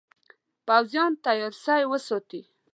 [0.67, 2.41] پوځیان تیار سی وساتي.